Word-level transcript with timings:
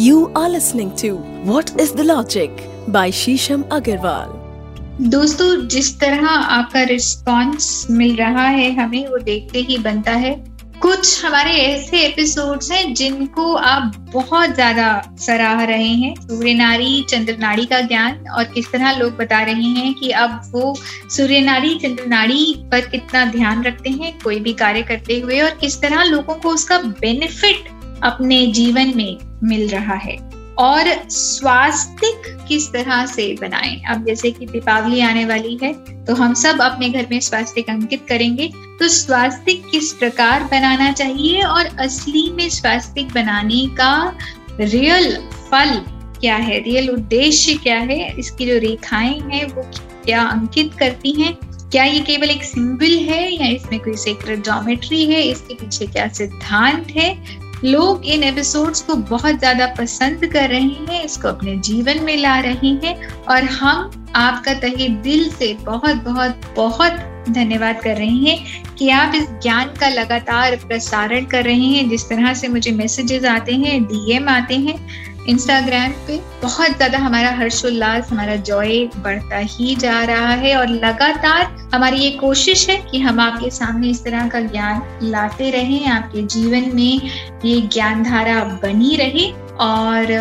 You 0.00 0.30
are 0.36 0.48
listening 0.48 0.90
to 0.96 1.16
What 1.44 1.70
is 1.80 1.92
the 1.92 2.04
Logic 2.04 2.50
by 2.86 3.10
Shisham 3.10 3.62
Agarwal. 3.76 4.28
दोस्तों, 5.10 5.68
जिस 5.68 5.88
तरह 6.00 6.26
आपका 6.28 6.82
रिस्पांस 6.82 7.86
मिल 7.90 8.14
रहा 8.16 8.44
है 8.46 8.70
हमें, 8.74 9.08
वो 9.08 9.18
देखते 9.18 9.58
ही 9.58 9.78
बनता 9.78 10.12
है 10.24 10.32
कुछ 10.82 11.24
हमारे 11.24 11.52
ऐसे 11.52 12.00
एपिसोड्स 12.06 12.70
हैं 12.72 12.94
जिनको 12.94 13.54
आप 13.54 13.96
बहुत 14.12 14.54
ज़्यादा 14.54 15.16
सराह 15.20 15.62
रहे 15.64 15.88
हैं 16.02 16.14
सूर्य 16.20 16.54
नारी, 16.54 17.02
चंद्र 17.08 17.36
नाड़ी 17.38 17.64
का 17.66 17.80
ज्ञान 17.80 18.28
और 18.36 18.44
किस 18.44 18.70
तरह 18.72 18.92
लोग 18.98 19.16
बता 19.16 19.40
रहे 19.42 19.72
हैं 19.78 19.94
कि 19.94 20.10
अब 20.10 20.40
वो 20.50 20.74
सूर्य 21.16 21.40
नाड़ी 21.40 21.74
चंद्र 21.78 22.06
नाड़ी 22.06 22.54
पर 22.72 22.86
कितना 22.86 23.24
ध्यान 23.24 23.64
रखते 23.64 23.90
हैं, 23.90 24.18
कोई 24.24 24.40
भी 24.40 24.52
कार्य 24.52 24.82
करते 24.82 25.18
हुए 25.20 25.40
और 25.40 25.58
किस 25.60 25.80
तरह 25.82 26.04
लोगों 26.04 26.34
को 26.34 26.50
उसका 26.50 26.78
बेनिफिट 26.78 27.68
अपने 28.02 28.46
जीवन 28.46 28.92
में 28.96 29.16
मिल 29.44 29.68
रहा 29.68 29.94
है। 29.94 30.16
और 30.58 30.88
स्वास्तिक 31.08 32.36
किस 32.48 32.70
तरह 32.72 33.04
से 33.06 33.34
बनाएँ? 33.40 33.82
अब 33.90 34.04
जैसे 34.04 34.30
कि 34.30 34.46
दीपावली 34.46 35.00
आने 35.00 35.24
वाली 35.24 35.58
है 35.62 35.72
तो 36.04 36.14
हम 36.14 36.34
सब 36.34 36.60
अपने 36.60 36.88
घर 36.88 37.06
में 37.10 37.18
स्वास्तिक 37.20 37.70
अंकित 37.70 38.04
करेंगे। 38.08 38.50
तो 38.80 38.88
स्वास्तिक 38.88 39.62
किस 39.70 39.92
प्रकार 39.92 40.44
बनाना 40.44 40.90
चाहिए 40.92 41.42
और 41.42 41.66
असली 41.78 42.28
में 42.32 42.48
स्वास्तिक 42.48 43.12
बनाने 43.12 43.66
का 43.76 44.18
रियल 44.60 45.16
फल 45.50 45.74
क्या 46.20 46.36
है? 46.36 46.58
रियल 46.60 46.90
उद्देश्य 46.90 47.54
क्या 47.54 47.78
है? 47.78 48.18
इसकी 48.18 48.46
जो 48.46 48.58
रेखाएँ 48.58 49.18
हैं, 49.22 49.44
वो 49.46 49.62
क्या 50.04 50.22
अंकित 50.22 50.74
करती 50.74 51.20
हैं? 51.22 51.34
क्या 51.70 51.84
ये 51.84 52.00
केवल 52.00 52.30
एक 52.30 52.44
सिंबल 52.44 52.96
है 53.04 53.34
या 53.34 53.46
इसमें 53.46 53.80
कोई 53.80 53.96
सेक्रेट 53.96 54.44
जोमेट्री 54.44 55.04
है? 55.06 55.22
इसके 55.22 55.54
पीछे 55.54 55.86
क्या 55.86 56.08
सिद्धांत 56.08 56.90
है? 56.90 57.14
लोग 57.64 58.04
इन 58.04 58.22
एपिसोड्स 58.22 58.80
को 58.82 58.94
बहुत 58.94 59.38
ज़्यादा 59.38 59.66
पसंद 59.78 60.24
कर 60.26 60.48
रहे 60.48 60.60
हैं, 60.60 61.02
इसको 61.04 61.28
अपने 61.28 61.56
जीवन 61.58 62.02
में 62.04 62.16
ला 62.16 62.38
रहे 62.40 62.68
हैं 62.84 62.96
और 63.24 63.44
हम 63.44 63.90
आपका 64.16 64.54
तहे 64.54 64.88
दिल 65.02 65.28
से 65.30 65.52
बहुत 65.64 65.96
बहुत 66.04 66.40
बहुत 66.56 67.24
धन्यवाद 67.28 67.80
कर 67.82 67.96
रहे 67.96 68.08
हैं 68.08 68.74
कि 68.74 68.88
आप 68.90 69.14
इस 69.14 69.28
ज्ञान 69.42 69.74
का 69.80 69.88
लगातार 69.88 70.56
प्रसारण 70.58 71.24
कर 71.24 71.44
रहे 71.44 71.66
हैं। 71.66 71.88
जिस 71.88 72.08
तरह 72.08 72.32
से 72.34 72.48
मुझे 72.48 72.70
मैसेजेस 72.72 73.24
आते 73.24 73.54
हैं 73.54 73.82
डीएम 73.84 74.28
आते 74.28 74.56
हैं 74.56 74.76
इंस्टाग्राम 75.28 75.92
पे 76.06 76.16
बहुत 76.42 76.76
ज़्यादा 76.76 76.98
हमारा 76.98 77.30
हर्षोल्लास, 77.36 78.10
हमारा 78.10 78.36
जॉय 78.48 78.84
बढ़ता 78.96 79.38
ही 79.38 79.74
जा 79.76 80.02
रहा 80.04 80.28
है 80.34 80.54
और 80.56 80.68
लगातार 80.68 81.56
हमारी 81.74 81.98
ये 81.98 82.10
कोशिश 82.10 82.68
है 82.70 82.76
कि 82.90 82.98
हम 82.98 83.20
आपके 83.20 83.50
सामने 83.50 83.88
इस 83.88 84.02
तरह 84.04 84.28
का 84.28 84.40
ज्ञान 84.42 84.82
लाते 85.02 85.50
रहें, 85.50 85.86
आपके 85.88 86.22
जीवन 86.24 86.70
में 86.74 87.10
ये 87.44 87.60
ज्ञान 87.62 88.02
धारा 88.02 88.42
बनी 88.62 88.96
रहे 88.96 89.30
और 89.60 90.12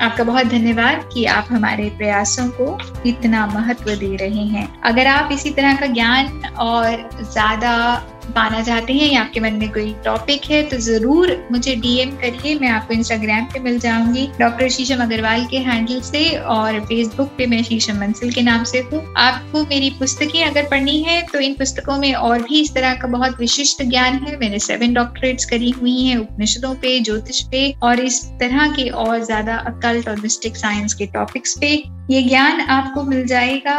आपका 0.00 0.24
बहुत 0.24 0.46
धन्यवाद 0.46 1.08
कि 1.12 1.24
आप 1.26 1.46
हमारे 1.50 1.88
प्रयासों 1.98 2.48
को 2.50 2.76
इतना 3.06 3.46
महत्व 3.46 3.94
दे 3.94 4.14
रहे 4.16 4.44
हैं। 4.46 4.68
अगर 4.82 5.06
आप 5.06 5.32
इसी 5.32 5.50
तरह 5.50 5.76
का 5.76 5.86
ज्ञान 5.86 6.42
और 6.58 7.08
ज़्यादा 7.22 7.74
पाना 8.32 8.62
चाहते 8.62 8.92
हैं 8.92 9.10
या 9.10 9.20
आपके 9.20 9.40
मन 9.40 9.54
में 9.54 9.68
कोई 9.72 9.92
टॉपिक 10.04 10.44
है 10.50 10.62
तो 10.68 10.76
ज़रूर 10.78 11.32
मुझे 11.52 11.74
डीएम 11.76 12.10
करिए, 12.18 12.54
मैं 12.60 12.68
आपको 12.70 12.94
इंस्टाग्राम 12.94 13.44
पे 13.44 13.60
मिल 13.60 13.78
जाऊँगी। 13.80 14.26
डॉक्टर 14.38 14.68
शीशम 14.70 15.02
अग्रवाल 15.02 15.46
के 15.46 15.58
हैंडल 15.60 16.00
से 16.02 16.24
और 16.48 16.80
फेसबुक 16.82 17.28
पे 17.38 17.46
मैं 17.46 17.62
शीशम 17.62 18.00
मंसिल 18.00 18.32
के 18.32 18.42
नाम 18.42 18.64
से 18.64 18.78
हूँ। 18.82 19.02
आपको 19.18 19.64
मेरी 19.64 19.90
पुस्तकें 19.98 20.42
अगर 20.44 20.68
पढ़नी 20.70 20.98
है 21.02 21.20
तो 21.28 21.40
इन 21.40 21.54
पुस्तकों 21.54 21.98
में 21.98 22.12
और 22.14 22.42
भी 22.42 22.60
इस 22.60 22.74
तरह 22.74 22.94
का 22.94 23.08
बहुत 23.08 23.38
विशिष्ट 23.40 23.82
ज्ञान 23.84 24.18
है। 24.18 24.36
मैंने 24.38 24.58
सेवन 24.60 24.94
डॉक्टरेट्स 24.94 25.44
करी 25.46 25.70
हुई 25.72 26.00
हैं, 26.00 26.16
उपनिषदों 26.18 26.74
पे, 26.76 26.98
ज्योतिष 27.00 27.42
पे 27.42 27.70
और 27.82 28.00
इस 28.00 28.24
तरह 28.40 28.72
के 28.72 28.88
और 28.90 29.24
ज़्यादा 29.24 29.56
अकल्ट 29.68 30.08
और 30.08 30.20
मिस्टिक 30.20 30.56
साइंस 30.56 30.94
के 30.94 31.06
टॉपिक्स 31.08 31.56
पे। 31.60 31.76
ये 32.08 32.20
ज्ञान 32.22 32.60
आपको 32.62 33.02
मिल 33.02 33.26
जाएगा 33.26 33.74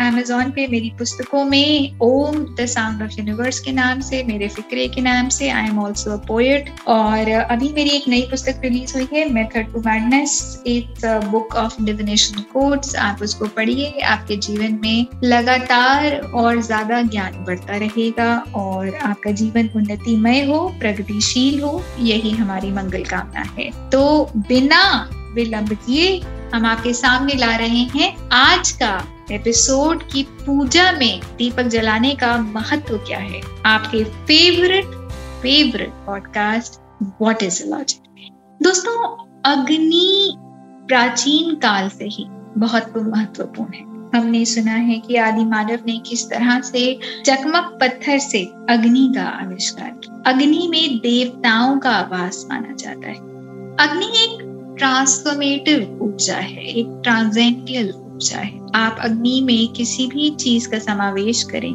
अमेजोन 0.00 0.50
पे, 0.50 0.66
मेरी 0.66 0.90
पुस्तकों 0.98 1.44
में, 1.44 1.98
Om 2.02 2.36
the 2.56 2.66
sound 2.66 3.02
of 3.02 3.12
universe 3.18 3.58
के 3.60 3.72
नाम 3.72 4.00
से, 4.00 4.22
मेरे 4.24 4.48
फिक्रे 4.48 4.86
के 4.88 5.00
नाम 5.00 5.28
से 5.28 5.48
I 5.50 5.68
am 5.68 5.78
also 5.78 6.10
a 6.10 6.16
poet 6.26 6.70
और 6.88 7.30
अभी 7.30 7.72
मेरी 7.72 7.90
एक 7.90 8.08
नई 8.08 8.22
पुस्तक 8.30 8.60
रिलीज़ 8.64 8.94
हुई 8.94 9.08
है 9.12 9.28
method 9.32 9.72
to 9.72 9.80
madness 9.86 10.62
it's 10.66 11.04
book 11.30 11.54
of 11.56 11.82
divination 11.82 12.40
codes 12.52 12.94
आप 12.98 13.22
उसको 13.22 13.46
पढ़िए, 13.48 13.90
आपके 14.02 14.36
जीवन 14.38 14.78
में 14.82 15.06
लगातार 15.24 16.18
और 16.34 16.62
ज़्यादा 16.62 17.02
ज्ञान 17.02 17.44
बढ़ता 17.44 17.76
रहेगा 17.76 18.32
और 18.56 18.94
आपका 18.94 19.30
जीवन 19.32 19.70
उन्नतिमय 19.76 20.44
हो, 20.44 20.66
प्रगतिशील 20.80 21.60
हो, 21.60 21.82
यही 22.00 22.30
हमारी 22.32 22.72
मंगल 22.72 23.04
कामना 23.04 23.44
है। 23.58 23.70
तो 23.90 24.30
बिना 24.38 24.84
विलंब 25.34 25.72
किए 25.76 26.20
हम 26.54 26.66
आपके 26.66 26.92
सामने 26.92 27.34
ला 27.34 27.56
रहे 27.56 27.78
हैं 27.78 28.28
आज 28.28 28.70
का 28.70 29.04
एपिसोड 29.32 30.02
की 30.02 30.22
पूजा 30.22 30.92
में 30.92 31.20
दीपक 31.38 31.62
जलाने 31.62 32.14
का 32.14 32.36
महत्व 32.36 32.96
क्या 32.96 33.18
है? 33.18 33.40
आपके 33.66 34.04
favourite 34.04 34.84
favourite 35.42 35.88
podcast 35.88 36.80
what 37.02 37.42
is 37.42 37.66
logic 37.66 38.32
दोस्तों, 38.62 39.24
अग्नि 39.44 40.36
प्राचीन 40.88 41.54
काल 41.54 41.88
से 41.88 42.04
ही 42.04 42.26
बहुत 42.58 42.92
महत्वपूर्ण 42.96 43.72
है। 43.72 43.82
हमने 44.20 44.44
सुना 44.44 44.72
है 44.72 44.98
कि 44.98 45.16
आदि 45.16 45.44
मानव 45.44 45.78
ने 45.86 45.98
किस 45.98 46.30
तरह 46.30 46.60
से 46.60 46.98
चकमक 47.26 47.78
पत्थर 47.80 48.18
से 48.18 48.44
अग्नि 48.70 49.12
का 49.16 49.22
आविष्कार 49.22 49.90
किया। 49.90 50.30
अग्नि 50.30 50.68
में 50.70 50.98
देवताओं 50.98 51.78
का 51.78 51.90
आवास 51.90 52.46
माना 52.50 52.74
जाता 52.74 53.08
है। 53.08 53.28
अग्नि 53.88 54.06
एक 54.06 54.47
ट्रांसफॉर्मेटिव 54.78 55.98
ऊर्जा 56.02 56.36
है, 56.36 56.64
एक 56.64 57.00
ट्रांसेंडियल 57.04 57.90
ऊर्जा 57.90 58.38
है। 58.38 58.56
आप 58.74 58.98
अग्नि 59.00 59.40
में 59.40 59.68
किसी 59.68 60.06
भी 60.06 60.30
चीज़ 60.30 60.68
का 60.68 60.78
समावेश 60.78 61.42
करें 61.42 61.74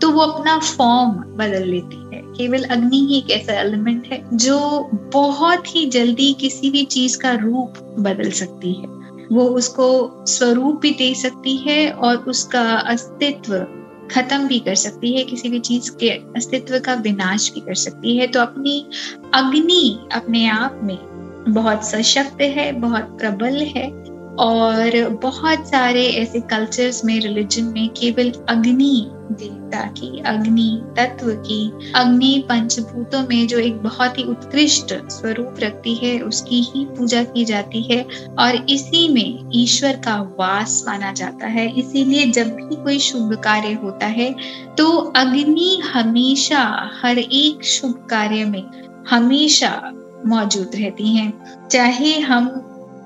तो 0.00 0.10
वो 0.10 0.20
अपना 0.20 0.58
फॉर्म 0.58 1.10
बदल 1.36 1.64
लेती 1.64 1.96
है। 2.14 2.20
केवल 2.28 2.64
अग्नि 2.64 2.98
ही 3.00 3.18
एक 3.18 3.30
ऐसा 3.30 3.60
एलिमेंट 3.60 4.06
है 4.06 4.22
जो 4.34 4.58
बहुत 5.12 5.74
ही 5.76 5.86
जल्दी 5.86 6.32
किसी 6.32 6.70
भी 6.70 6.84
चीज़ 6.86 7.18
का 7.18 7.32
रूप 7.34 7.78
बदल 7.98 8.30
सकती 8.30 8.72
है। 8.72 8.94
वो 9.32 9.44
उसको 9.50 9.86
स्वरूप 10.26 10.80
भी 10.80 10.90
दे 10.90 11.14
सकती 11.14 11.56
है 11.58 11.90
और 11.90 12.16
उसका 12.28 12.62
अस्तित्व 12.86 13.66
खत्म 14.10 14.46
भी 14.48 14.58
कर 14.58 14.74
सकती 14.74 15.12
है, 15.12 15.24
किसी 15.24 15.48
भी 15.48 15.58
चीज़ 15.60 15.90
के 15.90 16.10
अस्तित्व 16.36 16.78
का 16.78 16.94
विनाश 16.94 17.50
भी 17.54 17.60
कर 17.60 17.74
सकती 17.74 18.16
है। 18.16 18.26
तो 18.26 18.40
अपनी 18.40 18.78
अग्नि 19.34 19.98
अपने 20.12 20.46
आप 20.48 20.80
में 20.82 20.96
बहुत 21.48 21.84
सशक्त 21.84 22.40
है, 22.40 22.72
बहुत 22.72 23.16
प्रबल 23.18 23.56
है 23.66 23.88
और 24.38 25.08
बहुत 25.22 25.68
सारे 25.68 26.06
ऐसे 26.12 26.40
कल्चर्स 26.40 27.04
में 27.04 27.18
रिलीजन 27.20 27.64
में 27.64 27.88
केवल 27.90 28.32
अग्नि 28.48 29.10
देवता 29.32 29.80
की, 29.90 30.20
अग्नि 30.20 30.82
तत्व 30.96 31.30
की, 31.38 31.92
अग्नि 31.96 32.44
पंचभूतों 32.48 33.22
में 33.28 33.46
जो 33.46 33.58
एक 33.58 33.76
बहुत 33.82 34.18
ही 34.18 34.22
उत्कृष्ट 34.22 34.94
स्वरूप 35.10 35.56
रखती 35.60 35.94
है, 35.94 36.18
उसकी 36.20 36.60
ही 36.64 36.84
पूजा 36.88 37.22
की 37.24 37.44
जाती 37.44 37.82
है 37.82 38.02
और 38.38 38.54
इसी 38.70 39.08
में 39.08 39.50
ईश्वर 39.54 39.96
का 39.96 40.20
वास 40.38 40.82
माना 40.88 41.12
जाता 41.12 41.46
है। 41.46 41.68
इसीलिए 41.78 42.26
जब 42.26 42.54
भी 42.56 42.76
कोई 42.76 42.98
शुभ 42.98 43.34
कार्य 43.44 43.72
होता 43.82 44.06
है 44.08 44.34
तो 44.78 44.90
अग्नि 45.16 45.76
हमेशा, 45.92 46.90
हर 47.02 47.18
एक 47.18 47.64
शुभ 47.64 48.06
कार्य 48.10 48.44
में 48.44 48.64
हमेशा 49.10 49.92
मौजूद 50.24 50.70
रहती 50.74 51.14
हैं। 51.16 51.68
चाहे 51.68 52.18
हम 52.20 52.48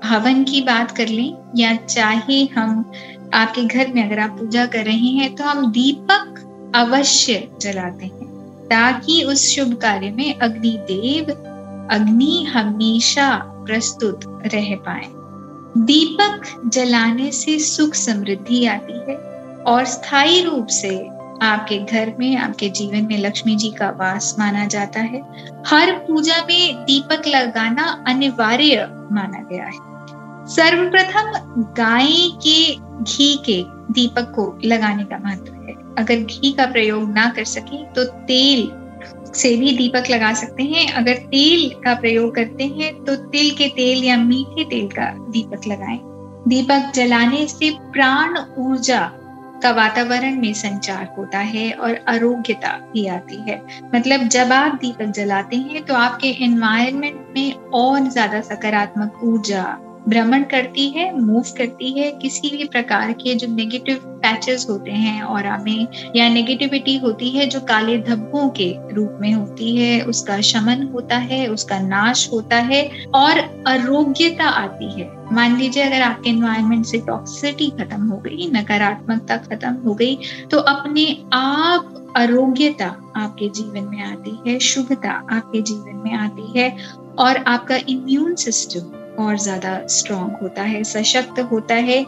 हवन 0.03 0.43
की 0.43 0.61
बात 0.61 0.91
कर 0.91 1.07
लें 1.07 1.33
या 1.55 1.75
चाहे 1.75 2.43
हम 2.45 2.91
आपके 3.33 3.63
घर 3.63 3.93
में 3.93 4.03
अगर 4.03 4.19
आप 4.19 4.37
पूजा 4.39 4.65
कर 4.65 4.85
रहे 4.85 5.09
हैं 5.11 5.33
तो 5.35 5.43
हम 5.43 5.71
दीपक 5.71 6.71
अवश्य 6.75 7.47
जलाते 7.61 8.05
हैं, 8.05 8.27
ताकि 8.65 9.21
उस 9.23 9.47
शुभ 9.47 9.73
कार्य 9.73 10.09
में 10.11 10.39
अग्नि 10.39 10.77
देव, 10.81 11.31
अग्नि 11.91 12.43
हमेशा 12.45 13.29
प्रस्तुत 13.67 14.21
रह 14.53 14.75
पाए। 14.77 15.05
दीपक 15.77 16.69
जलाने 16.73 17.31
से 17.31 17.57
सुख 17.59 17.93
समृद्धि 17.93 18.65
आती 18.65 18.93
है 19.01 19.15
और 19.65 19.85
स्थायी 19.85 20.41
रूप 20.43 20.67
से 20.71 20.89
आपके 21.41 21.77
घर 21.77 22.13
में, 22.19 22.35
आपके 22.37 22.69
जीवन 22.69 23.07
में 23.07 23.17
लक्ष्मी 23.17 23.55
जी 23.55 23.69
का 23.69 23.89
वास 23.89 24.35
माना 24.39 24.65
जाता 24.65 24.99
है। 24.99 25.21
हर 25.67 25.91
पूजा 26.07 26.37
में 26.41 26.83
दीपक 26.85 27.27
लगाना 27.27 27.83
अनिवार्य 28.07 28.87
माना 29.11 29.41
गया 29.51 29.63
है। 29.63 29.89
सर्वप्रथम 30.47 31.31
गाय 31.77 32.11
के 32.45 32.75
घी 33.03 33.35
के 33.45 33.61
दीपक 33.93 34.31
को 34.35 34.59
लगाने 34.65 35.03
का 35.03 35.17
महत्व 35.17 35.53
है। 35.53 35.73
अगर 35.97 36.15
घी 36.15 36.51
का 36.51 36.65
प्रयोग 36.65 37.09
ना 37.09 37.27
कर 37.29 37.43
सके 37.45 37.83
तो 37.85 38.03
तेल 38.03 38.69
से 39.33 39.55
भी 39.57 39.75
दीपक 39.77 40.09
लगा 40.09 40.33
सकते 40.33 40.63
हैं। 40.63 40.87
अगर 40.93 41.17
तेल 41.31 41.69
का 41.83 41.93
प्रयोग 41.93 42.33
करते 42.35 42.63
हैं 42.69 42.93
तो 43.03 43.15
तिल 43.15 43.49
के 43.55 43.67
तेल 43.67 44.03
या 44.03 44.17
मीठे 44.17 44.63
तेल 44.65 44.87
का 44.89 45.09
दीपक 45.31 45.67
लगाएँ। 45.67 45.99
दीपक 46.47 46.91
जलाने 46.95 47.45
से 47.47 47.69
प्राण 47.93 48.37
ऊर्जा 48.57 48.99
का 49.63 49.71
वातावरण 49.71 50.39
में 50.41 50.53
संचार 50.53 51.07
होता 51.17 51.39
है 51.39 51.71
और 51.73 51.99
आरोग्यता 52.07 52.77
भी 52.93 53.05
आती 53.07 53.41
है। 53.41 53.61
मतलब 53.95 54.27
जब 54.27 54.51
आप 54.53 54.77
दीपक 54.81 55.11
जलाते 55.11 55.57
हैं 55.57 55.83
तो 55.85 55.93
आपके 55.95 56.29
एनवायरमेंट 56.43 57.25
में 57.35 57.53
और 57.73 58.09
ज़्यादा 58.09 58.41
सकारात्मक 58.41 59.19
ऊर्जा 59.23 59.63
भ्रमण 60.09 60.43
करती 60.43 60.87
है 60.89 61.11
मूव 61.19 61.43
करती 61.57 61.91
है, 61.91 62.11
किसी 62.11 62.49
भी 62.49 62.63
प्रकार 62.63 63.11
के 63.13 63.33
जो 63.35 63.47
नेगेटिव 63.47 63.97
पैचेस 64.23 64.65
होते 64.69 64.91
हैं 64.91 65.21
और 65.23 65.49
में 65.61 65.87
या 66.15 66.27
नेगेटिविटी 66.29 66.97
होती 66.97 67.29
है, 67.29 67.45
जो 67.45 67.59
काले 67.59 67.97
धब्बों 67.99 68.47
के 68.49 68.69
रूप 68.93 69.17
में 69.21 69.31
होती 69.33 69.75
है, 69.75 70.01
उसका 70.01 70.39
शमन 70.41 70.83
होता 70.93 71.17
है, 71.17 71.45
उसका 71.47 71.79
नाश 71.79 72.27
होता 72.31 72.57
है 72.57 72.83
और 73.13 73.39
आरोग्यता 73.67 74.45
आती 74.45 74.91
है। 74.91 75.09
मान 75.31 75.57
लीजिए 75.57 75.83
अगर 75.83 76.01
आपके 76.01 76.29
एनवायरमेंट 76.29 76.85
से 76.85 76.97
टॉक्सिसिटी 76.97 77.69
खत्म 77.79 78.07
हो 78.07 78.17
गई, 78.17 78.49
नकारात्मकता 78.51 79.37
खत्म 79.39 79.73
हो 79.85 79.93
गई 79.93 80.17
तो 80.51 80.57
अपने 80.57 81.05
आप 81.33 82.13
आरोग्यता 82.17 82.85
आपके 83.15 83.49
जीवन 83.49 83.83
में 83.83 84.03
आती 84.03 84.37
है, 84.47 84.57
शुभता 84.59 85.11
आपके 85.31 85.61
जीवन 85.61 86.01
में 86.05 86.13
आती 86.13 86.59
है 86.59 86.75
और 87.19 87.43
आपका 87.47 87.77
इम्यून 87.89 88.35
सिस्टम 88.35 89.00
और 89.19 89.37
ज़्यादा 89.37 89.87
स्ट्रॉन्ग 89.87 90.37
होता 90.41 90.63
है, 90.63 90.83
सशक्त 90.83 91.39
होता 91.39 91.75
है। 91.75 92.05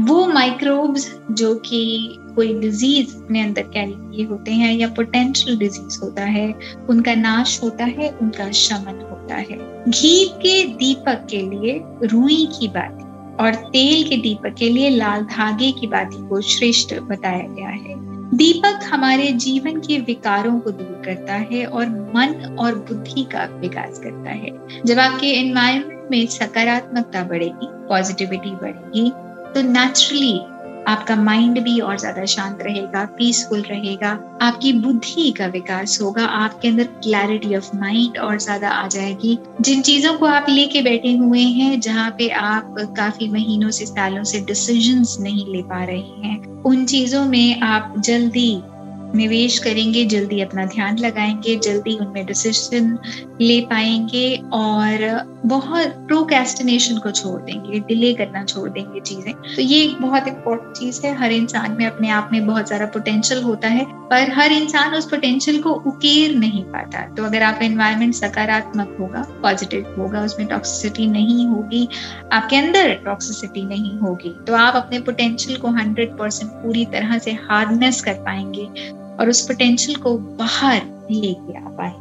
वो 0.00 0.26
माइक्रोब्स 0.26 1.20
जो 1.30 1.54
कि 1.54 2.14
कोई 2.34 2.60
डिज़ीज़ 2.60 3.16
अपने 3.16 3.42
अंदर 3.42 3.62
कैरी 3.62 3.92
किए 3.92 4.26
होते 4.26 4.50
हैं 4.50 4.74
या 4.74 4.88
पोटेंशियल 4.88 5.58
डिज़ीज़ 5.58 6.00
होता 6.00 6.22
है, 6.22 6.54
उनका 6.90 7.14
नाश 7.14 7.62
होता 7.62 7.84
है, 7.84 8.10
उनका 8.10 8.50
शमन 8.50 9.06
होता 9.10 9.34
है। 9.34 9.84
घी 9.90 10.24
के 10.24 10.64
दीपक 10.64 11.26
के 11.30 11.42
लिए 11.42 11.80
रुई 12.04 12.46
की 12.46 12.68
बाती 12.68 13.04
और 13.44 13.54
तेल 13.54 14.08
के 14.08 14.16
दीपक 14.16 14.54
के 14.58 14.68
लिए 14.68 14.90
लाल 14.90 15.22
धागे 15.22 15.72
की 15.72 15.86
बाती 15.86 16.28
को 16.28 16.40
श्रेष्ठ 16.40 16.94
बताया 16.94 17.46
गया 17.48 17.68
है। 17.68 18.11
दीपक 18.34 18.80
हमारे 18.84 19.26
जीवन 19.32 19.80
के 19.80 19.98
विकारों 19.98 20.60
को 20.60 20.70
दूर 20.70 21.02
करता 21.04 21.34
है 21.34 21.64
और 21.66 21.88
मन 22.14 22.56
और 22.60 22.74
बुद्धि 22.74 23.22
का 23.22 23.44
विकास 23.44 23.98
करता 23.98 24.30
है। 24.30 24.50
जब 24.84 24.98
आपके 24.98 25.26
एनवायरमेंट 25.26 26.10
में 26.10 26.26
सकारात्मकता 26.26 27.24
बढ़ेगी 27.24 27.66
पॉजिटिविटी 27.88 28.50
बढ़ेगी 28.50 29.10
तो 29.54 29.62
नेचुरली 29.62 30.32
आपका 30.88 31.16
माइंड 31.16 31.58
भी 31.60 31.78
और 31.80 31.98
ज़्यादा 31.98 32.24
शांत 32.24 32.62
रहेगा 32.62 33.04
पीसफुल 33.18 33.60
रहेगा, 33.62 34.10
आपकी 34.42 34.72
बुद्धि 34.72 35.30
का 35.30 35.46
विकास 35.46 35.98
होगा, 36.02 36.24
आपके 36.24 36.68
अंदर 36.68 36.84
क्लैरिटी 37.02 37.54
ऑफ़ 37.56 37.70
माइंड 37.76 38.18
और 38.18 38.38
ज़्यादा 38.38 38.70
आ 38.70 38.86
जाएगी। 38.88 39.38
जिन 39.60 39.82
चीज़ों 39.82 40.14
को 40.14 40.26
आप 40.26 40.46
लेके 40.48 40.82
बैठे 40.82 41.12
हुए 41.16 41.40
हैं, 41.40 41.78
जहाँ 41.80 42.10
पे 42.10 42.28
आप 42.28 42.74
काफ़ी 42.96 43.28
महीनों 43.28 43.70
से 43.70 43.86
सालों 43.86 44.24
से 44.24 44.40
डिसीज़न 44.40 45.04
नहीं 45.22 45.46
ले 45.46 45.62
पा 45.62 45.82
रहे 45.84 45.98
हैं, 45.98 46.62
उन 46.62 46.84
चीज़ों 46.86 47.24
में 47.26 47.60
आप 47.60 47.94
जल्दी 47.98 48.50
निवेश 49.14 49.58
करेंगे, 49.58 50.04
जल्दी 50.04 50.40
अपना 50.40 50.64
ध्यान 50.66 50.98
लगाएँगे, 50.98 51.56
जल्दी 51.58 51.96
उनमें 51.98 52.24
डिसीज़न 52.26 52.98
ले 53.40 53.60
पाएँगे 53.60 54.34
और 54.52 55.30
बहुत 55.46 55.94
प्रोकेस्टिनेशन 56.08 56.98
को 56.98 57.10
छोड़ 57.10 57.40
देंगे 57.42 57.78
डिले 57.78 58.12
करना 58.14 58.44
छोड़ 58.44 58.68
देंगे 58.70 59.00
चीज़ें। 59.00 59.32
तो 59.56 59.62
ये 59.62 59.82
एक 59.84 60.00
बहुत 60.02 60.28
इंपॉर्टेंट 60.28 60.76
चीज़ 60.76 61.00
है। 61.06 61.14
हर 61.18 61.32
इंसान 61.32 61.72
में, 61.72 61.84
अपने 61.86 62.10
आप 62.10 62.28
में 62.32 62.46
बहुत 62.46 62.68
सारा 62.68 62.86
पोटेंशियल 62.86 63.42
होता 63.42 63.68
है, 63.68 63.84
पर 64.10 64.30
हर 64.30 64.52
इंसान 64.52 64.94
उस 64.94 65.08
पोटेंशियल 65.10 65.60
को 65.62 65.70
उकेर 65.86 66.34
नहीं 66.36 66.62
पाता। 66.64 67.00
तो 67.14 67.24
अगर 67.24 67.42
आपका 67.42 67.64
एनवायरमेंट 67.64 68.14
सकारात्मक 68.14 68.96
होगा 69.00 69.26
पॉजिटिव 69.42 69.94
होगा, 69.98 70.20
उसमें 70.20 70.46
टॉक्सिसिटी 70.48 71.06
नहीं 71.06 71.46
होगी, 71.46 71.88
आपके 72.32 72.56
अंदर 72.56 72.94
टॉक्सिसिटी 73.04 73.62
नहीं 73.64 73.98
होगी 73.98 74.34
तो 74.46 74.54
आप 74.54 74.76
अपने 74.76 74.98
पोटेंशियल 75.00 75.56
को 75.56 75.68
हंड्रेड 75.72 76.16
परसेंट 76.18 76.50
पूरी 76.52 76.84
तरह 76.86 77.18
से 77.18 77.32
हार्डनेस 77.42 78.00
कर 78.02 78.14
पाएँगे। 78.24 78.68
और 79.20 79.28
उस 79.28 79.40
पोटेंशियल 79.40 79.96
को 79.96 80.18
बाहर 80.18 80.82
लेके 81.10 81.58
आ 81.58 81.60
पाए। 81.60 81.92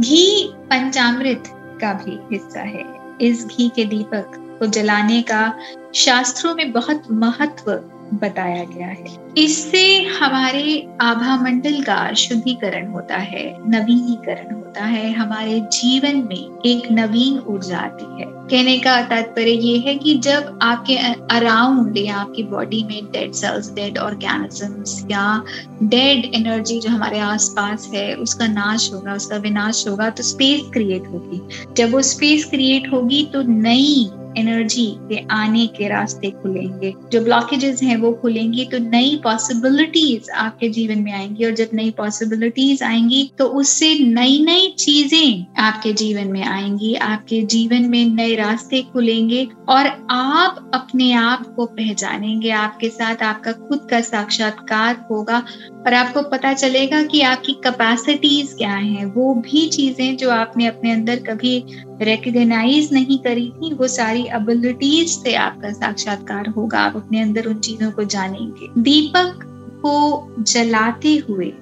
घी 0.00 0.52
पंचामृत 0.54 1.44
का 1.80 1.92
भी 1.92 2.34
हिस्सा 2.34 2.60
है। 2.60 2.84
इस 3.20 3.46
घी 3.46 3.68
के 3.68 3.84
दीपक 3.84 4.58
को 4.58 4.66
जलाने 4.66 5.22
का 5.22 5.58
शास्त्रों 5.94 6.54
में 6.54 6.72
बहुत 6.72 7.02
महत्व 7.10 7.72
बताया 8.14 8.64
गया 8.64 8.86
है। 8.86 9.06
इससे 9.38 10.02
हमारे 10.02 10.88
आभा 11.00 11.36
मंडल 11.36 11.82
का 11.82 12.12
शुद्धिकरण 12.12 12.90
होता 12.90 13.16
है, 13.16 13.70
नवीनीकरण 13.70 14.54
होता 14.54 14.84
है। 14.84 15.12
हमारे 15.12 15.60
जीवन 15.60 16.16
में 16.16 16.58
एक 16.66 16.92
नवीन 16.92 17.38
ऊर्जा 17.38 17.78
आती 17.78 18.22
है। 18.22 18.35
कहने 18.50 18.78
का 18.78 19.00
तात्पर्य 19.02 19.50
ये 19.50 19.78
है 19.78 19.94
कि 19.94 20.14
जब 20.14 20.58
आपके 20.62 20.96
अराउंड 21.34 21.98
या 21.98 22.16
आपकी 22.16 22.42
बॉडी 22.42 22.82
में 22.84 23.04
डेड 23.04 23.32
सेल्स 23.32 23.72
डेड 23.74 23.98
ऑर्गेनिजम्स 23.98 25.06
या 25.10 25.44
डेड 25.82 26.34
एनर्जी 26.34 26.78
जो 26.80 26.90
हमारे 26.90 27.18
आसपास 27.18 27.90
है, 27.94 28.14
उसका 28.14 28.46
नाश 28.46 28.92
होगा, 28.92 29.14
उसका 29.14 29.36
विनाश 29.36 29.86
होगा 29.88 30.10
तो 30.10 30.22
स्पेस 30.22 30.60
क्रिएट 30.72 31.06
होगी। 31.06 31.40
जब 31.74 31.92
वो 31.92 32.02
स्पेस 32.02 32.44
क्रिएट 32.44 32.92
होगी 32.92 33.24
तो 33.32 33.42
नई 33.42 34.08
एनर्जी 34.36 34.86
के 35.08 35.18
आने 35.32 35.66
के 35.76 35.88
रास्ते 35.88 36.30
खुलेंगे। 36.32 36.92
जो 37.12 37.20
ब्लॉकेजेस 37.24 37.82
हैं 37.82 37.96
वो 37.96 38.12
खुलेंगी 38.12 38.64
तो 38.64 38.78
नई 38.80 39.20
पॉसिबिलिटीज 39.24 40.30
आपके 40.36 40.68
जीवन 40.68 40.98
में 40.98 41.12
आएँगी 41.12 41.44
और 41.44 41.52
जब 41.54 41.70
नई 41.74 41.90
पॉसिबिलिटीज 41.98 42.82
आएँगी 42.82 43.30
तो 43.38 43.46
उससे 43.56 43.92
नई 44.00 44.40
नई 44.44 44.74
चीज़ें 44.78 45.46
आपके 45.58 45.92
जीवन 45.94 46.28
में 46.28 46.42
आएँगी, 46.42 46.94
आपके 46.94 47.40
जीवन 47.44 47.88
में 47.90 48.04
नए 48.06 48.34
रास्ते 48.36 48.82
खुलेंगे 48.92 49.46
और 49.68 49.86
आप 50.10 50.70
अपने 50.74 51.12
आप 51.14 51.46
को 51.56 51.66
पहचानेंगे। 51.66 52.50
आपके 52.52 52.88
साथ 52.90 53.22
आपका 53.22 53.52
खुद 53.52 53.86
का 53.90 54.00
साक्षात्कार 54.02 55.04
होगा 55.10 55.38
और 55.78 55.94
आपको 55.94 56.22
पता 56.30 56.52
चलेगा 56.54 57.02
कि 57.04 57.20
आपकी 57.22 57.52
कैपेसिटीज 57.64 58.54
क्या 58.58 58.72
हैं। 58.72 59.04
वो 59.06 59.34
भी 59.36 59.66
चीज़ें 59.68 60.16
जो 60.16 60.30
आपने 60.30 60.66
अपने 60.66 60.92
अंदर 60.92 61.22
कभी 61.26 61.58
रिकग्नाइज 62.02 62.92
नहीं 62.92 63.18
करी 63.18 63.48
थी, 63.50 63.72
वो 63.74 63.86
सारी 63.88 64.25
एबिलिटीज 64.28 65.08
से 65.08 65.34
आपका 65.34 65.72
साक्षात्कार 65.72 66.48
होगा, 66.48 66.78
आप 66.78 66.96
अपने 66.96 67.20
अंदर 67.20 67.46
उन 67.46 67.58
चीज़ों 67.58 67.90
को 67.90 68.04
जानेंगे। 68.04 68.68
दीपक 68.80 69.40
को 69.82 70.34
जलाते 70.42 71.16
हुए, 71.28 71.52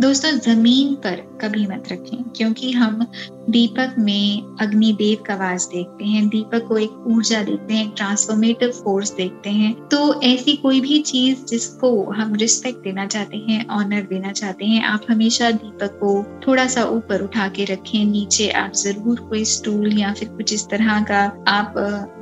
दोस्तों, 0.00 0.30
ज़मीन 0.30 0.94
पर 0.94 1.38
कभी 1.40 1.66
मत 1.66 1.84
रखें, 1.92 2.22
क्योंकि 2.36 2.72
हम 2.72 3.06
दीपक 3.50 3.94
में 3.98 4.56
अग्निदेव 4.60 5.22
का 5.26 5.34
वास 5.36 5.68
देखते 5.72 6.04
हैं, 6.04 6.26
दीपक 6.28 6.66
को 6.68 6.76
एक 6.78 7.04
ऊर्जा 7.06 7.42
देखते 7.42 7.74
हैं 7.74 7.90
ट्रांसफॉर्मेटिव 7.90 8.70
फोर्स 8.74 9.12
देखते 9.14 9.50
हैं। 9.50 9.72
तो 9.88 10.20
ऐसी 10.22 10.56
कोई 10.56 10.80
भी 10.80 10.98
चीज़ 11.02 11.44
जिसको 11.46 11.90
हम 12.12 12.34
रिस्पेक्ट 12.34 12.82
देना 12.84 13.06
चाहते 13.06 13.36
हैं 13.48 13.66
ऑनर 13.70 14.06
देना 14.10 14.32
चाहते 14.32 14.64
हैं, 14.64 14.82
आप 14.84 15.06
हमेशा 15.10 15.50
दीपक 15.52 15.98
को 16.00 16.22
थोड़ा 16.46 16.66
सा 16.66 16.84
ऊपर 16.86 17.22
उठा 17.22 17.48
के 17.48 17.64
रखें, 17.64 18.04
नीचे 18.04 18.48
आप 18.52 18.72
ज़रूर 18.76 19.20
कोई 19.20 19.44
स्टूल 19.46 19.98
या 19.98 20.12
फिर 20.12 20.28
कुछ 20.28 20.52
इस 20.52 20.68
तरह 20.70 21.00
का 21.02 21.22
आप 21.48 21.74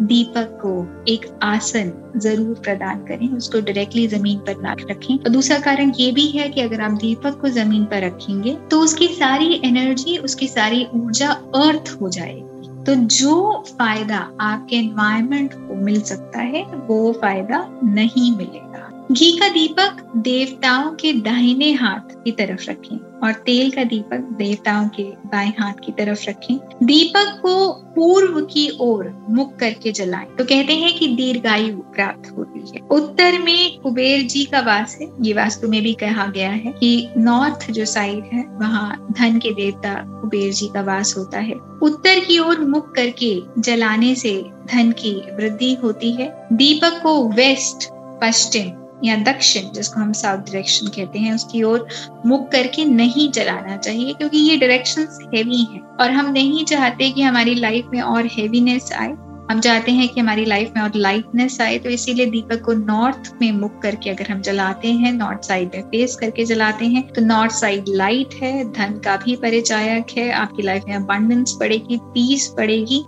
दीपक 0.03 0.59
को 0.63 0.75
एक 1.09 1.27
आसन 1.43 1.93
ज़रूर 2.17 2.55
प्रदान 2.65 2.99
करें, 3.05 3.29
उसको 3.29 3.61
डायरेक्टली 3.61 4.07
ज़मीन 4.09 4.39
पर 4.39 4.61
ना 4.63 4.73
रखें। 4.81 5.15
और 5.15 5.29
दूसरा 5.29 5.59
कारण 5.61 5.93
ये 5.99 6.11
भी 6.13 6.27
है 6.29 6.49
कि 6.49 6.61
अगर 6.61 6.81
आप 6.81 6.93
दीपक 7.01 7.41
को 7.41 7.49
ज़मीन 7.51 7.85
पर 7.85 8.05
रखेंगे 8.05 8.57
तो 8.71 8.81
उसकी 8.81 9.09
सारी 9.09 9.61
एनर्जी 9.65 10.17
उसकी 10.21 10.47
सारी 10.49 10.87
ऊर्जा 10.95 11.11
अर्थ 11.21 11.99
हो 12.01 12.09
जाएगी। 12.09 12.85
तो 12.85 12.95
जो 12.95 13.65
फ़ायदा 13.69 14.31
आपके 14.41 14.77
एनवायरमेंट 14.77 15.55
को 15.55 15.75
मिल 15.75 16.01
सकता 16.01 16.39
है, 16.39 16.65
वो 16.65 17.13
फ़ायदा 17.13 17.81
नहीं 17.83 18.37
मिलेगा। 18.37 18.82
घी 19.13 19.33
का 19.33 19.49
दीपक 19.49 20.13
देवताओं 20.17 20.93
के 20.93 21.13
दाहिने 21.13 21.73
हाथ 21.73 22.25
की 22.25 22.31
तरफ़ 22.31 22.71
रखें 22.71 22.97
और 22.97 23.33
तेल 23.33 23.71
का 23.71 23.85
दीपक 23.85 24.19
देवताओं 24.19 24.89
के 24.89 25.03
बाएँ 25.03 25.53
हाथ 25.59 25.73
की 25.73 25.93
तरफ़ 25.93 26.31
रखें। 26.31 26.57
दीपक 26.83 27.41
को 27.43 27.73
पूर्व 27.73 28.41
की 28.41 28.79
ओर 28.81 29.27
मुख 29.31 29.57
करके 29.57 29.93
जलाएँ। 29.93 30.27
तो 30.39 30.45
कहते 30.45 30.73
हैं 30.73 30.99
कि 30.99 31.09
दीर्घायु 31.09 31.77
प्राप्त 31.77 32.35
होती 32.39 32.71
है। 32.75 32.89
उत्तर 32.91 33.39
में 33.39 33.79
कुबेर 33.79 34.23
जी 34.23 34.45
का 34.45 34.61
वास 34.61 34.99
है। 35.01 35.09
ये 35.21 35.33
वास्तु 35.33 35.69
में 35.69 35.83
भी 35.83 35.93
कहा 35.93 36.27
गया 36.27 36.51
है 36.51 36.75
कि 36.81 37.09
नॉर्थ 37.19 37.71
जो 37.71 37.85
साइड 37.85 38.25
है, 38.33 38.45
वहाँ 38.49 39.07
धन 39.13 39.39
के 39.39 39.51
देवता 39.51 39.95
कुबेर 39.95 40.53
जी 40.53 40.67
का 40.67 40.81
वास 40.81 41.15
होता 41.19 41.39
है। 41.39 41.55
उत्तर 41.83 42.19
की 42.19 42.39
ओर 42.39 42.61
मुख 42.61 42.95
करके 42.95 43.43
जलाने 43.59 44.15
से 44.15 44.45
धन 44.67 44.93
की 44.93 45.15
वृद्धि 45.15 45.75
होती 45.75 46.13
है। 46.13 46.47
दीपक 46.53 47.03
को 47.03 47.29
वेस्ट, 47.29 47.89
पश्चिम 47.93 48.82
या 49.05 49.17
दक्षिण, 49.25 49.71
जिसको 49.73 50.01
हम 50.01 50.13
साउथ 50.13 50.39
डायरेक्शन 50.39 50.87
कहते 50.87 51.19
हैं, 51.19 51.35
उसकी 51.35 51.63
ओर 51.63 51.87
मुख 52.27 52.51
करके 52.51 52.85
नहीं 52.85 53.31
चलाना 53.31 53.77
चाहिए, 53.77 54.13
क्योंकि 54.13 54.39
ये 54.39 54.57
डायरेक्शन 54.57 55.09
हैवी 55.35 55.63
हैं। 55.65 55.81
और 55.97 56.11
हम 56.11 56.33
नहीं 56.33 56.65
चाहते 56.65 57.11
कि 57.11 57.23
हमारी 57.23 57.55
लाइफ 57.55 57.89
में 57.93 58.01
और 58.01 58.27
हैवीनेस 58.29 58.93
आए। 58.93 59.15
हम 59.51 59.61
चाहते 59.61 59.93
हैं 59.93 60.09
कि 60.09 60.21
हमारी 60.21 60.45
लाइफ 60.45 60.73
में 60.77 60.83
और 60.83 60.93
लाइटनेस 60.97 61.61
आए 61.61 61.79
तो 61.79 61.91
इसीलिए 61.91 62.27
दीपक 62.27 62.61
को 62.65 62.73
नॉर्थ 62.75 63.31
में 63.41 63.51
मुख 63.53 63.81
करके 63.83 64.11
अगर 64.11 64.31
हम 64.31 64.41
जलाते 64.41 64.93
हैं 64.93 65.13
नॉर्थ 65.13 65.45
साइड 65.45 65.75
में 65.75 65.83
फेस 65.83 66.15
करके 66.17 66.45
जलाते 66.45 66.87
हैं 66.87 67.03
तो 67.09 67.23
नॉर्थ 67.23 67.53
साइड 67.53 67.85
लाइट 67.89 68.35
है, 68.35 68.65
धन 68.73 68.99
का 69.05 69.17
भी 69.17 69.35
परिचायक 69.37 70.17
है, 70.19 70.31
आपकी 70.33 70.63
लाइफ 70.63 70.85
में 70.89 70.95
अबंडेंस 70.97 71.57
पड़ेगी 71.61 71.99
पीस 72.05 72.51
बढ़ेगी 72.57 73.05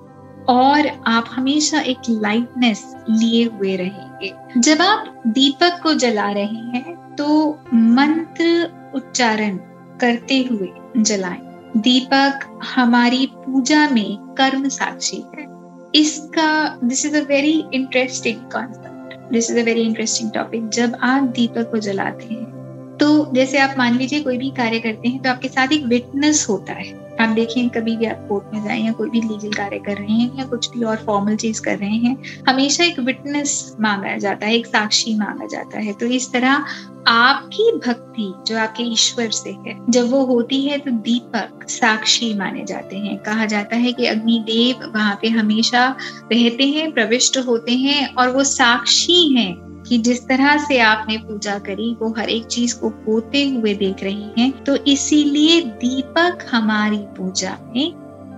और 0.48 0.86
आप 1.06 1.24
हमेशा 1.30 1.80
एक 1.80 1.98
लाइटनेस 2.10 2.84
लिए 3.10 3.44
हुए 3.44 3.76
रहेंगे। 3.76 4.32
जब 4.60 4.82
आप 4.82 5.22
दीपक 5.26 5.80
को 5.82 5.94
जला 5.94 6.30
रहे 6.30 6.62
हैं 6.74 6.96
तो 7.16 7.50
मंत्र 7.74 8.92
उच्चारण 8.94 9.56
करते 10.00 10.42
हुए 10.42 10.68
जलाएँ। 10.96 11.40
दीपक 11.76 12.60
हमारी 12.74 13.26
पूजा 13.36 13.88
में 13.90 14.16
कर्म 14.38 14.68
साक्षी 14.68 15.24
है। 15.36 15.46
इसका 15.94 16.78
this 16.84 17.04
is 17.06 17.16
a 17.16 17.20
very 17.20 17.64
interesting 17.74 18.40
concept 18.52 19.32
this 19.32 19.50
is 19.50 19.58
a 19.58 19.62
very 19.62 19.82
interesting 19.82 20.30
topic 20.30 20.68
जब 20.68 20.96
आप 21.02 21.22
दीपक 21.30 21.70
को 21.70 21.78
जलाते 21.78 22.24
हैं 22.24 22.53
तो 23.04 23.30
जैसे 23.34 23.58
आप 23.58 23.74
मान 23.78 23.96
लीजिए 23.98 24.20
कोई 24.20 24.36
भी 24.38 24.50
कार्य 24.50 24.78
करते 24.80 25.08
हैं 25.08 25.22
तो 25.22 25.30
आपके 25.30 25.48
साथ 25.48 25.72
एक 25.72 25.84
विटनेस 25.84 26.46
होता 26.50 26.72
है। 26.72 27.16
आप 27.20 27.28
देखें, 27.28 27.68
कभी 27.68 27.96
भी 27.96 28.06
आप 28.06 28.24
कोर्ट 28.28 28.54
में 28.54 28.64
जाए 28.64 28.78
या 28.80 28.92
कोई 28.92 29.10
भी 29.10 29.20
लीगल 29.20 29.52
कार्य 29.52 29.78
कर 29.78 29.96
रहे 29.96 30.12
हैं 30.12 30.38
या 30.38 30.44
कुछ 30.44 30.68
भी 30.70 30.84
और 30.84 30.96
फॉर्मल 30.96 31.36
चीज़ 31.36 31.60
कर 31.62 31.78
रहे 31.78 31.96
हैं, 31.96 32.16
हमेशा 32.48 32.84
एक 32.84 32.98
विटनेस 32.98 33.76
मांगा 33.80 34.16
जाता 34.16 34.46
है, 34.46 34.54
एक 34.54 34.66
साक्षी 34.66 35.14
मांगा 35.14 35.46
जाता 35.46 35.78
है। 35.78 35.92
तो 35.92 36.06
इस 36.06 36.32
तरह 36.32 36.64
आपकी 37.06 37.70
भक्ति 37.86 38.32
जो 38.46 38.58
आपके 38.58 38.82
ईश्वर 38.82 39.30
से 39.30 39.50
है, 39.50 39.76
जब 39.90 40.10
वो 40.10 40.24
होती 40.24 40.62
है 40.62 40.78
तो 40.78 40.90
दीपक 40.90 41.68
साक्षी 41.68 42.32
माने 42.34 42.64
जाते 42.64 42.96
हैं। 42.96 43.16
कहा 43.18 43.46
जाता 43.46 43.76
है 43.76 43.92
कि 43.92 44.06
अग्निदेव 44.06 44.92
वहाँ 44.94 45.18
पे 45.22 45.28
हमेशा 45.28 45.86
रहते 46.32 46.64
हैं, 46.64 46.90
प्रविष्ट 46.92 47.38
होते 47.38 47.72
हैं 47.72 48.14
और 48.14 48.30
वो 48.30 48.44
साक्षी 48.44 49.36
हैं। 49.36 49.63
कि 49.88 49.98
जिस 49.98 50.22
तरह 50.28 50.56
से 50.58 50.78
आपने 50.78 51.16
पूजा 51.16 51.58
करी, 51.58 51.96
वो 52.02 52.14
हर 52.18 52.28
एक 52.28 52.44
चीज़ 52.44 52.78
को 52.78 52.88
होते 53.08 53.48
हुए 53.48 53.74
देख 53.74 54.02
रहे 54.02 54.42
हैं 54.42 54.64
तो 54.64 54.76
इसीलिए 54.76 55.60
दीपक 55.60 56.46
हमारी 56.50 56.96
पूजा 56.96 57.58
में 57.76 57.92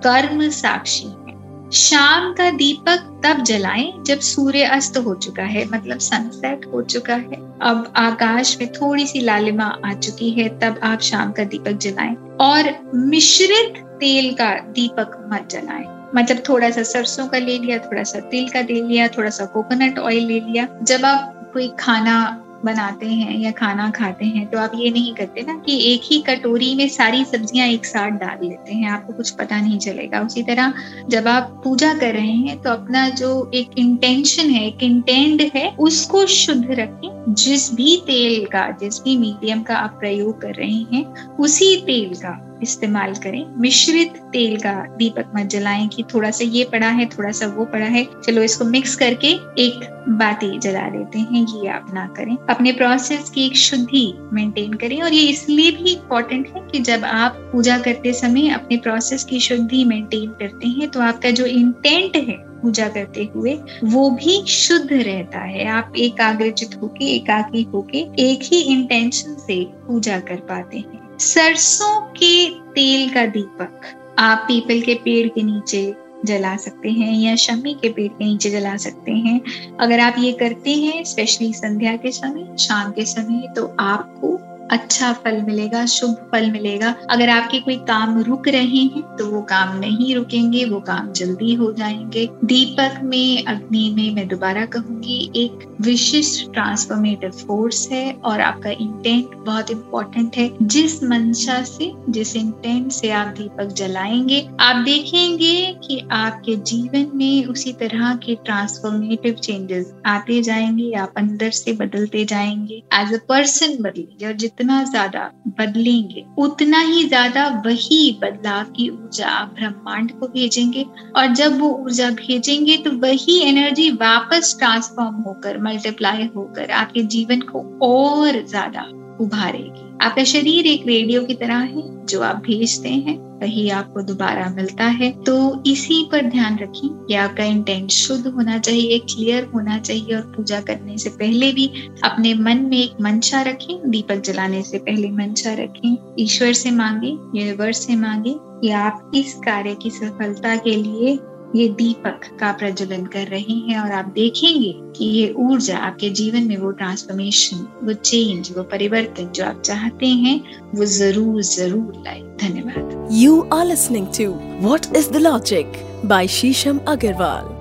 कर्म 0.05 0.49
साक्षी 0.51 1.05
है। 1.05 1.71
शाम 1.73 2.33
का 2.33 2.51
दीपक 2.51 3.21
तब 3.25 3.43
जलाएँ 3.43 3.93
जब 4.07 4.19
सूर्य 4.21 4.63
अस्त 4.63 4.97
हो 4.97 5.15
चुका 5.15 5.43
है 5.43 5.65
मतलब 5.65 5.99
सनसेट 5.99 6.67
हो 6.67 6.83
चुका 6.83 7.15
है। 7.15 7.37
अब 7.63 7.93
आकाश 7.97 8.57
में 8.61 8.73
थोड़ी 8.73 9.07
सी 9.07 9.21
लालिमा 9.21 9.79
आ 9.85 9.93
चुकी 9.93 10.31
है, 10.31 10.49
तब 10.59 10.81
आप 10.83 11.01
शाम 11.01 11.33
का 11.33 11.45
दीपक 11.45 11.73
जलाएँ। 11.73 12.15
और 12.41 12.91
मिश्रित 12.95 13.83
तेल 14.01 14.33
का 14.35 14.55
दीपक 14.55 15.29
मत 15.33 15.49
जलाएँ। 15.51 15.85
मतलब 16.15 16.43
थोड़ा 16.49 16.71
सा 16.71 16.83
सरसों 16.83 17.27
का 17.27 17.39
ले 17.39 17.59
लिया 17.59 17.79
थोड़ा 17.79 18.03
सा 18.03 18.21
तेल 18.21 18.49
का 18.49 18.61
ले 18.61 18.81
लिया 18.83 19.09
थोड़ा 19.09 19.31
सा 19.31 19.45
कोकोनट 19.45 19.99
ऑयल 19.99 20.27
ले 20.27 20.41
लिया। 20.41 20.69
जब 20.83 21.05
आप 21.05 21.36
कोई 21.57 21.69
खाना 21.79 22.17
बनाते 22.65 23.07
हैं 23.07 23.39
या 23.39 23.51
खाना 23.51 23.89
खाते 23.91 24.25
हैं 24.25 24.47
तो 24.47 24.59
आप 24.59 24.73
ये 24.75 24.91
नहीं 24.91 25.15
करते 25.15 25.43
ना 25.43 25.53
कि 25.59 25.77
एक 25.93 26.01
ही 26.05 26.19
कटोरी 26.23 26.75
में 26.75 26.89
सारी 26.89 27.25
सब्ज़ियाँ 27.25 27.67
एक 27.69 27.87
साथ 27.87 28.11
डाल 28.11 28.47
लेते 28.49 28.73
हैं, 28.73 28.89
आपको 28.91 29.13
कुछ 29.13 29.31
पता 29.31 29.61
नहीं 29.61 29.79
चलेगा। 29.79 30.21
उसी 30.21 30.43
तरह 30.43 30.73
जब 31.09 31.29
आप 31.29 31.61
पूजा 31.65 31.93
कर 31.95 32.13
रहे 32.15 32.35
हैं 32.39 32.61
तो 32.63 32.71
अपना 32.71 33.09
जो 33.11 33.51
एक 33.55 33.79
इंटेंशन 33.79 34.51
है, 34.51 34.67
एक 34.67 34.83
इंटेंट 34.83 35.43
है, 35.55 35.69
उसको 35.79 36.27
शुद्ध 36.27 36.67
रखें। 36.71 37.35
जिस 37.35 37.73
भी 37.75 37.97
तेल 38.07 38.45
का, 38.47 38.71
जिस 38.81 39.03
भी 39.03 39.17
मीडियम 39.17 39.63
का 39.63 39.77
आप 39.77 39.97
प्रयोग 40.01 40.41
कर 40.41 40.55
रहे 40.55 40.83
हैं, 40.93 41.05
उसी 41.37 41.77
तेल 41.87 42.15
का 42.15 42.41
इस्तेमाल 42.63 43.15
करें। 43.15 43.45
मिश्रित 43.57 44.17
तेल 44.33 44.57
का 44.57 44.73
दीपक 44.97 45.33
मत 45.37 45.47
जलाएँ 45.47 45.89
कि 45.89 46.03
थोड़ा 46.03 46.31
सा 46.31 46.45
ये 46.45 46.65
पड़ा 46.65 46.89
है, 46.89 47.07
थोड़ा 47.07 47.31
सा 47.31 47.47
वो 47.47 47.65
पड़ा 47.65 47.87
है। 47.87 48.07
चलो 48.25 48.43
इसको 48.43 48.65
मिक्स 48.65 48.95
करके 48.97 49.29
एक 49.59 49.89
बाती 50.09 50.59
जला 50.59 50.87
लेते 50.89 51.19
हैं, 51.19 51.47
ये 51.55 51.69
आप 51.69 51.87
ना 51.95 52.07
करें। 52.07 52.37
अपने 52.51 52.73
प्रोसेस 52.73 53.31
की 53.31 53.47
एक 53.47 53.57
शुद्धि 53.57 54.13
मेंटेन 54.33 54.73
करें 54.73 55.01
और 55.03 55.13
ये 55.13 55.23
इसलिए 55.23 55.71
भी 55.71 55.93
इम्पोर्टेंट 55.93 56.49
है 56.49 56.63
कि 56.73 56.79
जब 56.79 57.05
आप 57.05 57.37
पूजा 57.53 57.79
करते 57.79 58.13
समय 58.13 58.49
अपने 58.49 58.77
प्रोसेस 58.77 59.25
की 59.25 59.41
शुद्धि 59.41 59.85
मेंटेन 59.85 60.31
करते 60.31 60.69
हैं 60.69 60.89
तो 60.89 61.01
आपका 61.01 61.31
जो 61.31 61.47
इंटेंट 61.47 62.17
है 62.17 62.45
पूजा 62.57 62.89
करते 62.89 63.29
हुए, 63.35 63.59
वो 63.85 64.11
भी 64.11 64.43
शुद्ध 64.47 64.93
रहता 64.93 65.39
है। 65.39 65.67
आप 65.67 65.93
एकाग्रचित 65.97 66.79
होके, 66.83 67.05
एकाकी 67.05 67.63
होके 67.63 67.99
एक 67.99 68.41
ही 68.43 68.61
इंटेंशन 68.61 69.35
से 69.35 69.65
पूजा 69.65 70.19
कर 70.21 70.37
पाते 70.37 70.79
हैं। 70.79 71.19
सरसों 71.19 72.06
के 72.17 72.49
तेल 72.75 73.09
का 73.11 73.27
दीपक 73.27 73.81
आप 74.19 74.45
पीपल 74.49 74.81
के 74.81 74.95
पेड़ 74.95 75.29
के 75.29 75.43
नीचे 75.43 75.95
जला 76.25 76.57
सकते 76.57 76.91
हैं 76.91 77.13
या 77.19 77.35
शमी 77.37 77.75
के 77.75 77.89
पेड़ 77.89 78.09
के 78.09 78.25
नीचे 78.25 78.51
जला 78.51 78.77
सकते 78.77 79.13
हैं। 79.13 79.41
अगर 79.81 80.01
आप 80.01 80.15
ये 80.19 80.33
करते 80.33 80.75
हैं 80.75 81.05
स्पेशली 81.05 81.53
संध्या 81.53 81.97
के 81.97 82.13
समय, 82.13 82.57
शाम 82.59 82.93
के 82.93 83.05
समय 83.05 83.53
तो 83.57 83.67
आपको 83.81 84.37
अच्छा 84.71 85.13
फल 85.13 85.43
मिलेगा, 85.43 85.87
शुभ 85.87 86.15
फल 86.33 86.51
मिलेगा। 86.51 86.95
अगर 87.11 87.29
आपके 87.29 87.59
कोई 87.61 87.77
काम 87.77 88.23
रुक 88.23 88.49
रहे 88.49 88.63
हैं 88.63 89.17
तो 89.17 89.27
वो 89.27 89.43
काम 89.43 89.79
नहीं 89.79 90.15
रुकेंगे, 90.15 90.65
वो 90.65 90.81
काम 90.81 91.13
जल्दी 91.13 91.55
हो 91.55 91.73
जाएँगे। 91.73 92.29
दीपक 92.45 93.01
में, 93.03 93.45
अग्नि 93.45 93.93
में 93.97 94.15
मैं 94.15 94.29
दोबारा 94.29 94.65
कहूँगी, 94.65 95.33
एक 95.37 95.77
विशिष्ट 95.81 96.53
ट्रांसफॉर्मेटिव 96.53 97.31
फोर्स 97.31 97.89
है 97.93 98.13
और 98.13 98.41
आपका 98.41 98.71
इंटेंट 98.71 99.35
बहुत 99.35 99.71
इंपॉर्टेंट 99.71 100.37
है। 100.37 100.51
जिस 100.63 101.03
मंशा 101.03 101.63
से, 101.63 101.93
जिस 102.09 102.37
इंटेंट 102.37 102.93
से 102.93 103.11
आप 103.11 103.27
दीपक 103.27 103.67
जलाएँगे, 103.67 104.49
आप 104.61 104.77
देखेंगे 104.77 105.77
कि 105.89 106.03
आपके 106.11 106.57
जीवन 106.57 107.11
में 107.15 107.45
उसी 107.45 107.73
तरह 107.73 108.15
के 108.15 108.35
ट्रांसफॉर्मेटिव 108.35 109.35
चेंजेस 109.35 109.93
आते 110.07 110.43
जाएँगे, 110.43 110.93
आप 110.93 111.13
अंदर 111.17 111.51
से 111.51 111.73
बदलते 111.73 112.25
जाएँगे। 112.25 112.83
एज 112.95 113.15
अ 113.15 113.19
पर्सन 113.29 113.77
बदलेंगे 113.83 114.27
और 114.27 114.33
जितना 114.59 114.83
ज़्यादा 114.85 115.21
बदलेंगे। 115.59 116.25
उतना 116.39 116.79
ही 116.81 117.03
ज़्यादा 117.05 117.47
वही 117.67 118.19
बदलाव 118.23 118.71
की 118.71 118.89
ऊर्जा 118.89 119.29
आप 119.29 119.49
ब्रह्मांड 119.55 120.11
को 120.21 120.27
भेजेंगे 120.29 120.85
और 121.17 121.27
जब 121.35 121.59
वो 121.61 121.69
ऊर्जा 121.75 122.09
भेजेंगे 122.13 122.77
तो 122.77 122.91
वही 122.99 123.39
एनर्जी 123.41 123.91
वापस 123.93 124.55
ट्रांसफॉर्म 124.59 125.17
होकर 125.23 125.59
मल्टीप्लाई 125.63 126.29
होकर 126.37 126.71
आपके 126.73 127.03
जीवन 127.07 127.41
को 127.43 127.63
और 127.83 128.45
ज़्यादा 128.47 128.87
उभारेगी। 129.21 129.85
आपका 130.01 130.25
शरीर 130.25 130.67
एक 130.67 130.87
रेडियो 130.87 131.25
की 131.25 131.35
तरह 131.35 131.57
है, 131.57 132.07
जो 132.07 132.23
आप 132.23 132.37
भेजते 132.39 132.89
हैं। 132.89 133.19
वही 133.43 133.69
आपको 133.71 134.03
दोबारा 134.03 134.49
मिलता 134.51 134.85
है। 134.85 135.11
तो 135.25 135.63
इसी 135.67 136.09
पर 136.13 136.27
ध्यान 136.31 136.59
रखें 136.59 136.89
कि 137.07 137.15
आपका 137.15 137.45
इंटेंट 137.45 137.91
शुद्ध 137.91 138.27
होना 138.27 138.59
चाहिए 138.59 138.99
क्लियर 138.99 139.45
होना 139.55 139.79
चाहिए 139.79 140.15
और 140.17 140.23
पूजा 140.37 140.61
करने 140.61 140.99
से 140.99 141.11
पहले 141.11 141.53
भी 141.53 141.67
अपने 142.05 142.35
मन 142.35 142.59
में 142.59 142.79
एक 142.79 143.01
मंशा 143.01 143.43
रखें, 143.43 143.91
दीपक 143.91 144.21
जलाने 144.21 144.63
से 144.63 144.79
पहले 144.79 145.11
मंशा 145.11 145.53
रखें। 145.53 145.97
ईश्वर 146.19 146.53
से 146.53 146.71
मांगे 146.71 147.09
यूनिवर्स 147.09 147.87
से 147.87 147.97
मांगे 147.97 148.35
कि 148.39 148.71
आप 148.71 149.11
इस 149.15 149.35
कार्य 149.35 149.75
की 149.75 149.91
सफलता 149.91 150.57
के 150.57 150.77
लिए 150.77 151.19
ये 151.55 151.69
दीपक 151.69 152.21
का 152.41 152.51
प्रज्वलन 152.53 153.05
कर 153.07 153.27
रहे 153.27 153.55
हैं 153.69 153.79
और 153.81 153.93
आप 153.93 154.07
देखेंगे 154.15 154.73
कि 154.97 155.05
ये 155.05 155.33
ऊर्जा 155.39 155.77
आपके 155.79 156.11
जीवन 156.11 156.47
में 156.49 156.57
वो 156.57 156.71
ट्रांसफॉर्मेशन 156.71 157.67
वो 157.83 157.93
चेंज 157.93 158.51
वो 158.57 158.63
परिवर्तन 158.63 159.31
जो 159.35 159.45
आप 159.45 159.61
चाहते 159.61 160.07
हैं, 160.07 160.41
वो 160.75 160.85
ज़रूर 160.85 161.43
ज़रूर 161.43 162.03
लाए। 162.07 162.21
धन्यवाद। 162.43 163.09
You 163.13 163.41
are 163.53 163.67
listening 163.67 164.07
to 164.19 164.31
what 164.69 164.87
is 164.97 165.11
the 165.11 165.17
logic 165.17 165.83
by 166.05 166.29
Shisham 166.29 166.81
Agarwal 166.89 167.56